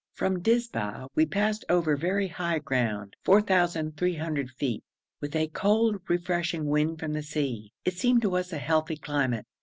[0.15, 4.83] From Dizba we passed over very high ground, 4,300 feet,
[5.21, 7.71] with a cold refreshing wind from the sea.
[7.85, 9.45] It seemed to us a healthy climate.